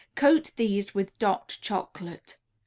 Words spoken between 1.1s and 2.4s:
"Dot" Chocolate.